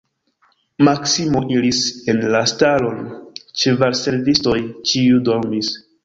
[0.85, 1.81] Maksimo iris
[2.13, 3.03] en la stalon,
[3.63, 4.55] ĉevalservistoj
[4.93, 5.71] ĉiuj dormis.